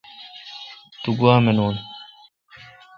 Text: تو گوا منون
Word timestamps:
تو 1.01 1.09
گوا 1.19 1.35
منون 1.45 1.75